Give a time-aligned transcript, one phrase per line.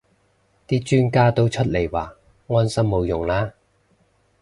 [0.67, 2.15] 啲專家都出嚟話
[2.47, 3.53] 安心冇用啦